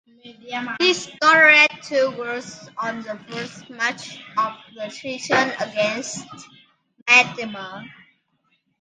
[0.79, 6.25] He scored two goals on the first match of the season against
[7.05, 7.85] Medeama.